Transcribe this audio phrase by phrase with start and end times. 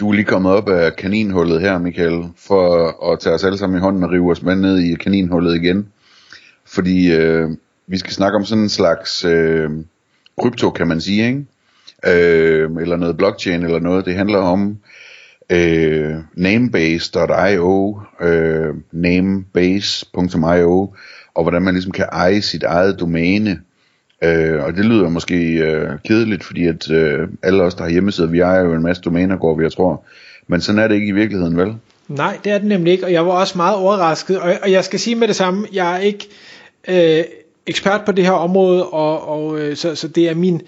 [0.00, 3.78] du er lige kommet op af kaninhullet her, Michael, for at tage os alle sammen
[3.78, 5.88] i hånden og rive os med ned i kaninhullet igen.
[6.66, 7.50] Fordi øh,
[7.86, 9.70] vi skal snakke om sådan en slags øh,
[10.40, 11.44] krypto, kan man sige, ikke?
[12.06, 14.04] Øh, eller noget blockchain eller noget.
[14.04, 14.78] Det handler om
[15.50, 20.94] øh, namebase.io, øh, namebase.io,
[21.34, 23.60] og hvordan man ligesom kan eje sit eget domæne.
[24.24, 28.28] Øh, og det lyder måske øh, kedeligt, fordi at øh, alle os, der har hjemmesider,
[28.28, 30.04] vi ejer jo en masse domæner, går vi, jeg tror.
[30.46, 31.74] Men sådan er det ikke i virkeligheden, vel?
[32.08, 34.40] Nej, det er det nemlig ikke, og jeg var også meget overrasket.
[34.40, 36.28] Og, og jeg skal sige med det samme, jeg er ikke
[36.88, 37.24] øh,
[37.66, 40.62] ekspert på det her område, og, og øh, så, så det er min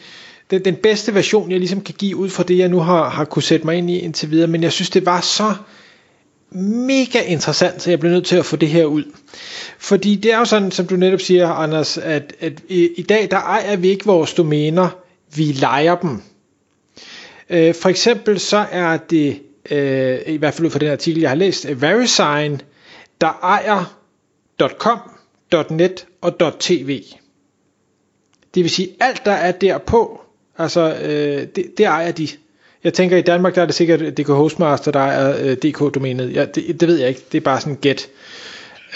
[0.51, 3.25] det, den bedste version, jeg ligesom kan give ud fra det, jeg nu har, har
[3.25, 4.47] kunne sætte mig ind i indtil videre.
[4.47, 5.55] Men jeg synes, det var så
[6.55, 9.05] mega interessant, så jeg blev nødt til at få det her ud.
[9.79, 13.31] Fordi det er jo sådan, som du netop siger, Anders, at, at i, i dag,
[13.31, 14.89] der ejer vi ikke vores domæner,
[15.37, 16.23] vi leger dem.
[17.51, 21.31] Øh, for eksempel så er det, øh, i hvert fald ud fra den artikel, jeg
[21.31, 22.61] har læst, VeriSign,
[23.21, 23.99] der ejer
[24.79, 24.99] .com,
[25.71, 27.03] .net og .tv.
[28.55, 30.21] Det vil sige, alt der er derpå,
[30.59, 32.29] altså øh, det, det ejer de.
[32.85, 36.35] Jeg tænker, i Danmark der er det sikkert DK Hostmaster, der er øh, DK-domænet.
[36.35, 38.09] Ja, det, det ved jeg ikke, det er bare sådan gæt.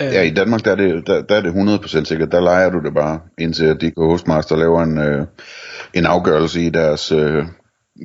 [0.00, 0.06] Øh.
[0.06, 2.32] Ja, i Danmark der er, det, der, der er det 100% sikkert.
[2.32, 5.26] Der leger du det bare, indtil DK Hostmaster laver en, øh,
[5.94, 7.44] en afgørelse i deres, øh,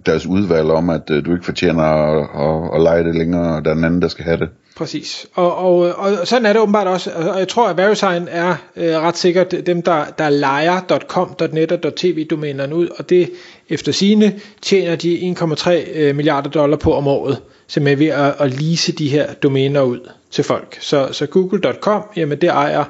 [0.05, 3.65] deres udvalg om, at øh, du ikke fortjener at, at, at lege det længere, og
[3.65, 4.49] der er den anden, der skal have det.
[4.77, 5.25] Præcis.
[5.33, 7.11] Og, og, og sådan er det åbenbart også.
[7.11, 11.71] Og jeg tror, at VeriSign er øh, ret sikkert dem, der, der leger .com, .net
[11.71, 13.31] og .tv-domænerne ud, og det
[13.69, 18.61] efter sine tjener de 1,3 øh, milliarder dollar på om året, simpelthen ved at, at
[18.61, 20.77] lease de her domæner ud til folk.
[20.81, 22.83] Så, så google.com, jamen det ejer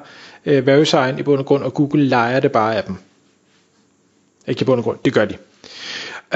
[0.46, 2.96] øh, VeriSign i bund og grund, og Google leger det bare af dem.
[4.48, 5.36] Ikke i bund og grund, det gør de.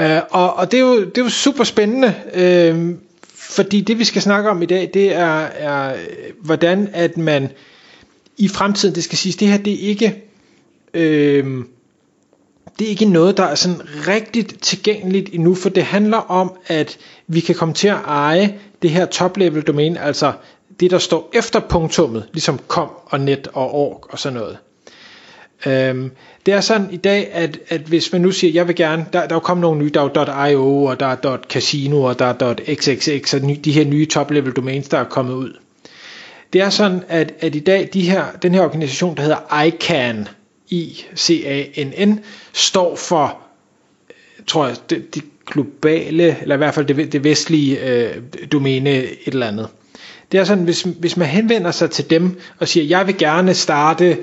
[0.00, 2.94] Øh, og, og det, er jo, det er jo super spændende, øh,
[3.34, 5.96] fordi det vi skal snakke om i dag, det er, er
[6.42, 7.48] hvordan at man
[8.38, 10.26] i fremtiden, det skal siges, det her det er ikke,
[10.96, 11.64] Øh,
[12.78, 16.98] det er ikke noget, der er sådan rigtigt tilgængeligt endnu, for det handler om, at
[17.26, 20.32] vi kan komme til at eje det her top-level domæne, altså
[20.80, 24.58] det, der står efter punktummet, ligesom kom og net og org og sådan noget.
[25.66, 26.10] Øhm,
[26.46, 29.26] det er sådan i dag, at, at hvis man nu siger, jeg vil gerne, der,
[29.26, 32.54] der er kommet nogle nye, der er .io, og der er .casino, og der er
[32.74, 35.52] .xxx, og de her nye top-level domains, der er kommet ud.
[36.52, 40.28] Det er sådan, at, at i dag, de her, den her organisation, der hedder ICANN,
[40.70, 42.20] I-C-A-N-N,
[42.52, 43.38] står for,
[44.46, 48.22] tror jeg, det, det globale, eller i hvert fald det, det vestlige øh,
[48.52, 49.68] domæne et eller andet.
[50.32, 53.54] Det er sådan, hvis, hvis man henvender sig til dem og siger, jeg vil gerne
[53.54, 54.18] starte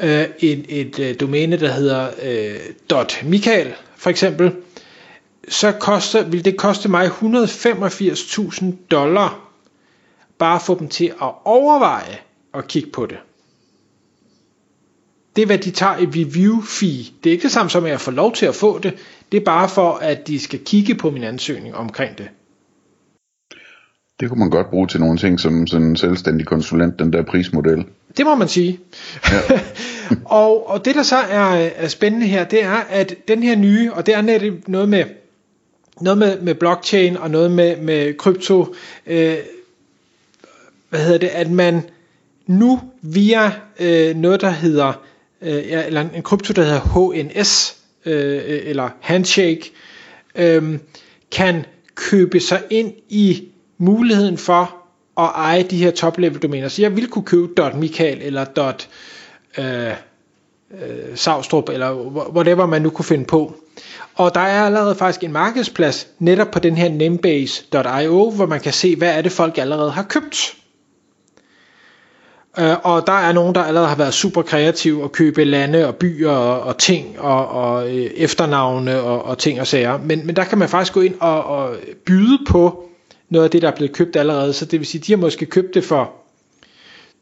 [0.00, 4.52] øh, et, et øh, domæne, der hedder øh, .michael for eksempel,
[5.48, 9.50] så koster, vil det koste mig 185.000 dollar
[10.38, 12.18] bare at få dem til at overveje
[12.54, 13.18] at kigge på det.
[15.36, 17.04] Det er hvad de tager i review fee.
[17.24, 18.98] Det er ikke det samme som at jeg får lov til at få det.
[19.32, 22.28] Det er bare for at de skal kigge på min ansøgning omkring det.
[24.20, 27.22] Det kunne man godt bruge til nogle ting som sådan en selvstændig konsulent, den der
[27.22, 27.84] prismodel.
[28.16, 28.80] Det må man sige.
[29.32, 29.60] Ja.
[30.24, 33.92] og, og det der så er, er spændende her, det er, at den her nye,
[33.92, 35.04] og det er netop noget med,
[36.00, 38.74] noget med, med blockchain og noget med, med krypto,
[39.06, 39.36] øh,
[40.88, 41.82] hvad hedder det, at man
[42.46, 44.92] nu via øh, noget, der hedder,
[45.42, 49.72] øh, eller en krypto, der hedder HNS, øh, eller Handshake,
[50.34, 50.78] øh,
[51.30, 51.64] kan
[51.94, 54.76] købe sig ind i muligheden for
[55.18, 56.68] at eje de her top-level domæner.
[56.68, 58.88] Så jeg ville kunne købe .michael eller dot,
[59.58, 59.94] øh, øh,
[61.14, 61.94] Savstrup eller
[62.34, 63.54] whatever man nu kunne finde på.
[64.14, 68.72] Og der er allerede faktisk en markedsplads netop på den her namebase.io, hvor man kan
[68.72, 70.56] se, hvad er det folk allerede har købt.
[72.58, 75.96] Uh, og der er nogen, der allerede har været super kreative og købe lande og
[75.96, 79.98] byer og, og ting og, og øh, efternavne og, og ting og sager.
[79.98, 81.76] Men, men der kan man faktisk gå ind og, og
[82.06, 82.89] byde på
[83.30, 84.52] noget af det, der er blevet købt allerede.
[84.52, 86.12] Så det vil sige, de har måske købt det for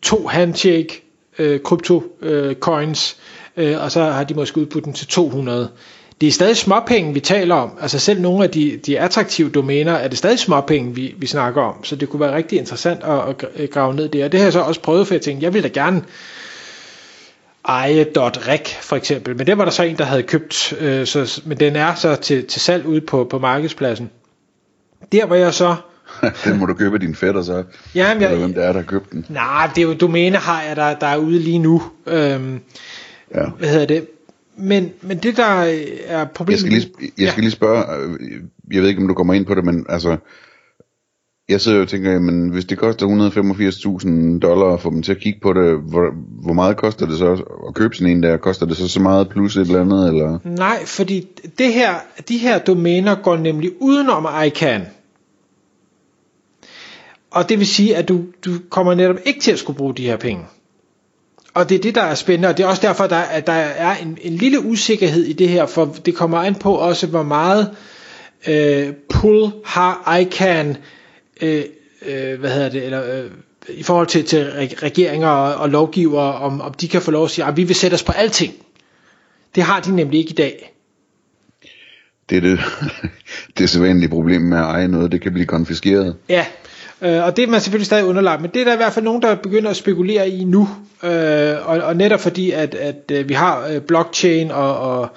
[0.03, 1.03] to handshake
[1.39, 3.17] øh, krypto øh, coins,
[3.57, 5.71] øh, og så har de måske udbudt den til 200.
[6.21, 7.71] det er stadig småpenge, vi taler om.
[7.81, 11.63] Altså selv nogle af de, de attraktive domæner er det stadig småpenge, vi, vi snakker
[11.63, 11.85] om.
[11.85, 14.25] Så det kunne være rigtig interessant at, at grave ned der.
[14.25, 16.03] Og det har jeg så også prøvet, for jeg tænkte, jeg vil da gerne
[17.69, 19.37] eje.rec for eksempel.
[19.37, 20.75] Men det var der så en, der havde købt.
[20.81, 24.11] Øh, så, men den er så til, til salg ude på, på markedspladsen.
[25.13, 25.77] Der var jeg så
[26.45, 27.65] den må du købe din fætter så.
[27.95, 29.27] Ja, men jeg, Eller hvem der er, der har købt den.
[29.29, 31.83] Nej, det er jo domæne har jeg, der, der er ude lige nu.
[32.07, 32.61] Øhm,
[33.35, 33.45] Ja.
[33.59, 34.07] Hvad hedder det?
[34.57, 35.75] Men, men det der
[36.07, 36.73] er problemet...
[36.73, 38.19] Jeg skal lige, jeg skal lige spørge, øh,
[38.73, 40.17] jeg ved ikke, om du kommer ind på det, men altså,
[41.49, 45.13] jeg sidder jo og tænker, jamen, hvis det koster 185.000 dollar at få dem til
[45.13, 46.05] at kigge på det, hvor,
[46.45, 47.33] hvor meget koster det så
[47.69, 48.37] at købe sådan en der?
[48.37, 50.39] Koster det så så meget plus et eller andet, eller?
[50.45, 51.27] Nej, fordi
[51.59, 51.95] det her,
[52.29, 54.83] de her domæner går nemlig udenom ICANN.
[57.31, 60.03] Og det vil sige, at du, du kommer netop ikke til at skulle bruge de
[60.03, 60.45] her penge.
[61.55, 63.53] Og det er det, der er spændende, og det er også derfor, der, at der
[63.53, 67.23] er en, en lille usikkerhed i det her, for det kommer an på også, hvor
[67.23, 67.71] meget
[68.49, 70.77] øh, pull har ICANN,
[71.41, 71.65] øh,
[72.07, 73.31] øh, hvad hedder det, eller øh,
[73.69, 74.45] i forhold til, til
[74.83, 77.77] regeringer og, og lovgivere, om, om de kan få lov at sige, at vi vil
[77.77, 78.55] sætte os på alting.
[79.55, 80.75] Det har de nemlig ikke i dag.
[82.31, 82.61] Det er det,
[83.59, 86.17] det er sædvanlige problem med at eje noget, det kan blive konfiskeret.
[86.29, 86.47] Ja,
[87.03, 89.05] øh, og det er man selvfølgelig stadig underlagt, men det er der i hvert fald
[89.05, 90.69] nogen, der begynder at spekulere i nu,
[91.03, 95.09] øh, og, og netop fordi, at, at øh, vi har øh, blockchain og, og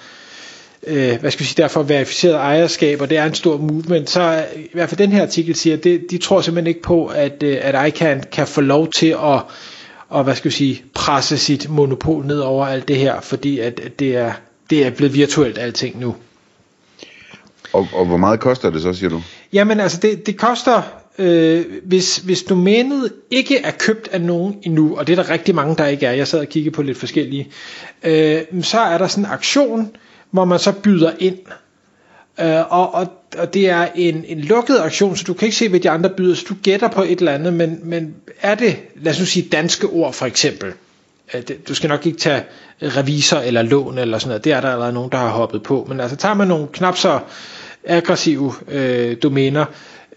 [0.87, 4.45] øh, hvad skal vi sige, derfor verificeret ejerskab, og det er en stor movement, så
[4.55, 7.57] i hvert fald den her artikel siger, det, de tror simpelthen ikke på, at, øh,
[7.61, 9.41] at ICANN kan få lov til at
[10.11, 13.79] og hvad skal vi sige, presse sit monopol ned over alt det her, fordi at,
[13.79, 14.33] at det, er,
[14.69, 16.15] det er blevet virtuelt alting nu.
[17.73, 19.21] Og, og hvor meget koster det så, siger du?
[19.53, 20.81] Jamen altså, det, det koster,
[21.17, 25.55] øh, hvis, hvis domænet ikke er købt af nogen endnu, og det er der rigtig
[25.55, 27.47] mange, der ikke er, jeg sad og kiggede på lidt forskellige,
[28.03, 29.95] øh, så er der sådan en aktion,
[30.31, 31.37] hvor man så byder ind.
[32.39, 35.69] Øh, og, og, og det er en, en lukket aktion, så du kan ikke se,
[35.69, 38.77] hvad de andre byder, så du gætter på et eller andet, men, men er det,
[38.95, 40.73] lad os nu sige danske ord for eksempel,
[41.33, 42.43] øh, du skal nok ikke tage
[42.81, 45.85] revisor eller lån eller sådan noget, det er der allerede nogen, der har hoppet på,
[45.89, 47.19] men altså tager man nogle knap så
[47.85, 49.65] aggressive øh, domæner,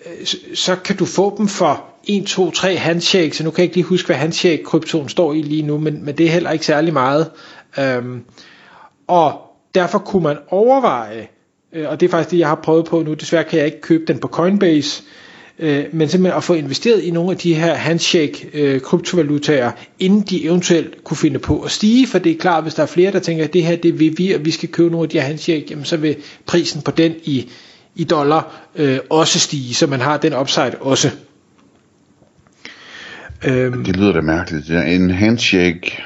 [0.06, 3.64] Øh, så, kan du få dem for 1, 2, 3 handshake, så nu kan jeg
[3.64, 6.50] ikke lige huske, hvad handshake kryptoen står i lige nu, men, men det er heller
[6.50, 7.30] ikke særlig meget.
[7.78, 8.22] Øhm,
[9.06, 9.40] og
[9.74, 11.28] derfor kunne man overveje,
[11.72, 13.80] øh, og det er faktisk det, jeg har prøvet på nu, desværre kan jeg ikke
[13.80, 15.02] købe den på Coinbase,
[15.58, 20.20] øh, men simpelthen at få investeret i nogle af de her handshake øh, kryptovalutaer, inden
[20.20, 23.12] de eventuelt kunne finde på at stige, for det er klart, hvis der er flere,
[23.12, 25.20] der tænker, at det her det vil vi, og vi skal købe nogle af de
[25.20, 26.16] her handshake, jamen så vil
[26.46, 27.50] prisen på den i,
[27.94, 31.10] i dollar øh, også stige, så man har den upside også.
[33.44, 33.84] Øhm.
[33.84, 34.70] Det lyder da mærkeligt.
[34.70, 36.02] Ja, en handshake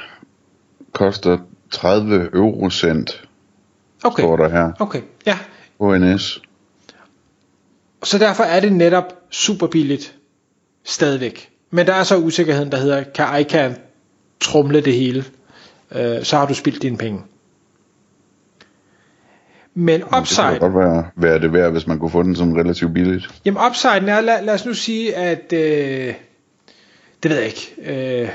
[0.93, 1.38] koster
[1.70, 3.29] 30 eurocent,
[4.05, 4.23] okay.
[4.23, 4.73] står der her.
[4.79, 5.38] Okay, ja.
[5.79, 6.43] ONS.
[8.02, 10.14] Så derfor er det netop super billigt
[10.84, 11.50] stadigvæk.
[11.70, 13.76] Men der er så usikkerheden, der hedder, kan ICANN
[14.41, 15.25] trumle det hele?
[15.93, 17.20] Øh, så har du spildt dine penge.
[19.80, 20.46] Men upside...
[20.46, 23.28] Det kunne godt være, være det værd, hvis man kunne få den som relativt billigt.
[23.44, 25.52] Jamen upsiden er, lad, lad os nu sige, at...
[25.52, 26.14] Øh,
[27.22, 27.75] det ved jeg ikke.
[28.22, 28.28] Øh,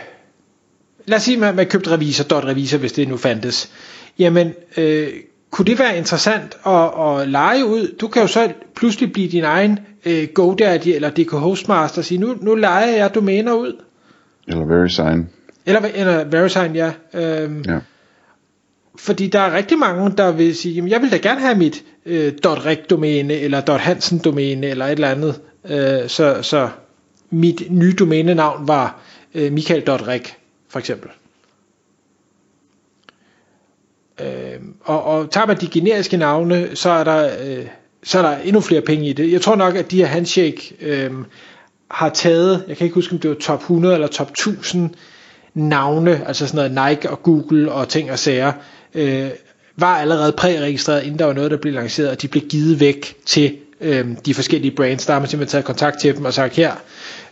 [1.06, 3.72] lad os sige, at man, man købte revisor, revisor, hvis det nu fandtes.
[4.20, 5.08] Jamen, øh,
[5.52, 7.96] kunne det være interessant at, at lege ud?
[8.02, 12.18] Du kan jo så pludselig blive din egen øh, GoDaddy eller DK Hostmaster og sige,
[12.18, 13.84] nu, nu leger jeg domæner ud.
[14.48, 15.30] Eller VeriSign.
[15.66, 16.92] Eller, eller VeriSign, ja.
[17.14, 17.80] Øhm, ja.
[19.00, 21.84] Fordi der er rigtig mange, der vil sige, jamen, jeg vil da gerne have mit
[22.06, 25.42] øh, .reg-domæne, eller .hansen-domæne, eller et eller andet.
[25.70, 26.70] Øh, så, så
[27.30, 29.00] mit nye domænenavn var
[29.36, 30.24] øh, michael.reg,
[30.70, 31.10] for eksempel.
[34.22, 37.66] Øh, og, og tager man de generiske navne, så er der øh,
[38.04, 39.32] så er der endnu flere penge i det.
[39.32, 41.12] Jeg tror nok, at de her handshake øh,
[41.92, 44.90] har taget, jeg kan ikke huske, om det var top 100 eller top 1000
[45.54, 48.54] navne, altså sådan noget Nike og Google og ting og sager,
[48.96, 49.30] øh,
[49.78, 53.16] var allerede præregistreret, inden der var noget, der blev lanceret, og de blev givet væk
[53.26, 55.06] til øh, de forskellige brands.
[55.06, 56.72] Der har man simpelthen taget kontakt til dem og sagt, her,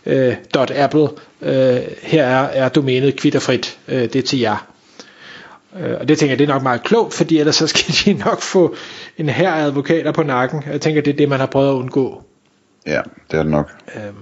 [0.06, 1.08] øh, .apple,
[1.42, 4.68] øh, her er, er domænet kvitterfrit, øh, det er til jer.
[5.80, 8.24] Øh, og det tænker jeg, det er nok meget klogt, fordi ellers så skal de
[8.24, 8.74] nok få
[9.18, 10.62] en her advokater på nakken.
[10.66, 12.22] Jeg tænker, det er det, man har prøvet at undgå.
[12.86, 13.00] Ja,
[13.30, 13.70] det er det nok.
[13.96, 14.14] Øhm,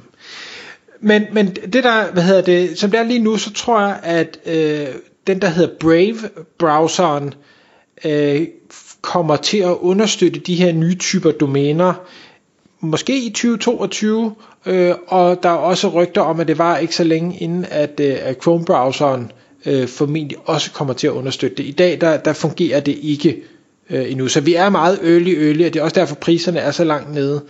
[1.00, 3.98] men, men det der, hvad hedder det, som det er lige nu, så tror jeg,
[4.02, 4.86] at øh,
[5.26, 7.34] den der hedder Brave-browseren,
[8.04, 8.46] øh,
[9.02, 11.94] kommer til at understøtte de her nye typer domæner,
[12.80, 14.34] måske i 2022,
[14.66, 18.00] øh, og der er også rygter om, at det var ikke så længe inden, at,
[18.00, 19.32] øh, at Chrome-browseren
[19.66, 21.64] øh, formentlig også kommer til at understøtte det.
[21.64, 23.42] I dag, der, der fungerer det ikke
[23.90, 24.28] øh, endnu.
[24.28, 27.14] Så vi er meget early, early, og det er også derfor priserne er så langt
[27.14, 27.42] nede.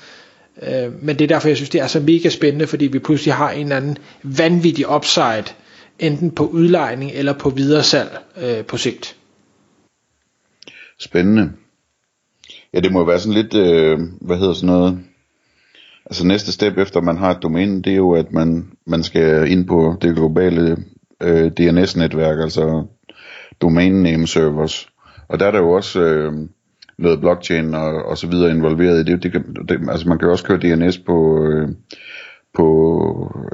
[0.63, 3.35] Øh, men det er derfor, jeg synes, det er så mega spændende, fordi vi pludselig
[3.35, 5.45] har en eller anden vanvittig upside,
[6.01, 9.17] enten på udlejning eller på videresalg øh, på sigt.
[10.99, 11.53] Spændende.
[12.75, 14.99] Ja, det må være sådan lidt, øh, hvad hedder sådan noget,
[16.07, 19.51] altså næste step efter man har et domæne, det er jo, at man, man skal
[19.51, 20.77] ind på det globale
[21.23, 22.87] øh, DNS-netværk, altså
[23.61, 24.89] domain name servers.
[25.29, 26.33] Og der er der jo også øh,
[26.99, 29.23] noget blockchain og, og så videre involveret i det.
[29.23, 31.69] det, kan, det altså man kan jo også køre DNS på, øh,
[32.55, 32.67] på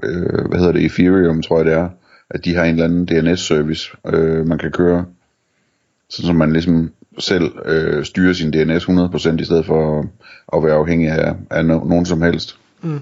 [0.02, 1.88] øh, hvad hedder det, Ethereum tror jeg det er,
[2.30, 5.04] at de har en eller anden DNS-service, øh, man kan køre,
[6.08, 10.08] så man ligesom selv øh, styrer sin DNS 100% i stedet for at,
[10.52, 12.58] at være afhængig af, af no, nogen som helst.
[12.82, 13.00] Mm.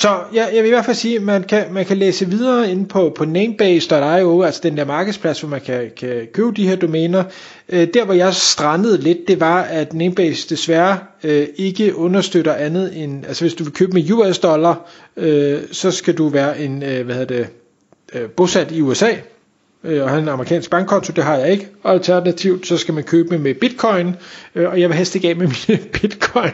[0.00, 2.70] Så ja, jeg vil i hvert fald sige, at man kan, man kan læse videre
[2.70, 6.76] ind på, på namebase.io, altså den der markedsplads, hvor man kan, kan købe de her
[6.76, 7.24] domæner.
[7.68, 13.02] Øh, der hvor jeg strandede lidt, det var, at Namebase desværre øh, ikke understøtter andet
[13.02, 16.82] end, altså hvis du vil købe med US dollar, øh, så skal du være en,
[16.82, 17.48] øh, hvad hedder det,
[18.14, 19.10] øh, bosat i USA,
[19.84, 21.68] øh, og have en amerikansk bankkonto, det har jeg ikke.
[21.84, 24.16] Alternativt, så skal man købe med bitcoin,
[24.54, 26.52] øh, og jeg vil helst ikke af med mine bitcoin.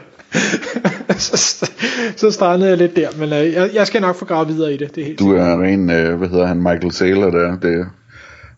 [1.19, 1.71] så,
[2.17, 4.77] så strandede jeg lidt der, men øh, jeg, jeg skal nok få gravet videre i
[4.77, 4.95] det.
[4.95, 7.57] det er helt du er ren, øh, hvad hedder han, Michael Saylor der.
[7.57, 7.87] Det,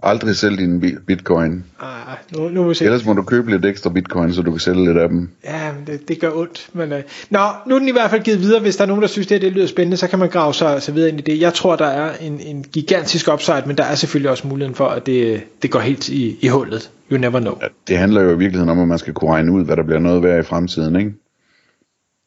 [0.03, 1.65] Aldrig sælge din bitcoin.
[1.81, 2.85] Ah, nu, nu må vi se.
[2.85, 5.29] Ellers må du købe lidt ekstra bitcoin, så du kan sælge lidt af dem.
[5.45, 6.69] Ja, det, det gør ondt.
[6.73, 6.99] Men, uh...
[7.31, 8.61] Nå, nu er den i hvert fald givet videre.
[8.61, 10.83] Hvis der er nogen, der synes, det, det lyder spændende, så kan man grave sig,
[10.83, 11.41] sig videre ind i det.
[11.41, 14.89] Jeg tror, der er en, en gigantisk upside, men der er selvfølgelig også muligheden for,
[14.89, 16.91] at det, det går helt i, i hullet.
[17.13, 17.55] You never know.
[17.63, 19.83] Ja, det handler jo i virkeligheden om, at man skal kunne regne ud, hvad der
[19.83, 21.13] bliver noget værd i fremtiden, ikke?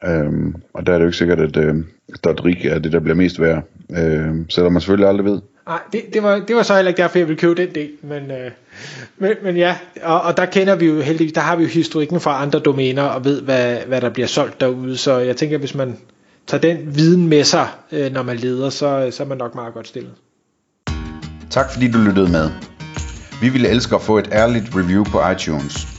[0.05, 1.75] Øhm, og der er det jo ikke sikkert, at øh,
[2.23, 3.63] Dodrik er det, der bliver mest værd.
[3.91, 5.41] Øh, selvom man selvfølgelig aldrig ved.
[5.67, 7.89] Nej, det, det, var, det var så heller ikke derfor, jeg ville købe den del.
[8.01, 8.51] Men, øh,
[9.17, 12.19] men, men ja, og, og der kender vi jo heldigvis, der har vi jo historikken
[12.19, 14.97] fra andre domæner, og ved, hvad, hvad der bliver solgt derude.
[14.97, 15.97] Så jeg tænker, hvis man
[16.47, 19.73] tager den viden med sig, øh, når man leder, så, så er man nok meget
[19.73, 20.13] godt stillet.
[21.49, 22.49] Tak fordi du lyttede med.
[23.41, 25.98] Vi ville elske at få et ærligt review på iTunes.